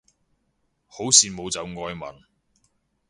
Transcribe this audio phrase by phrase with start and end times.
[0.87, 2.23] 好羨慕就外文